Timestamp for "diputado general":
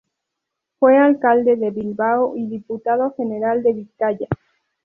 2.47-3.61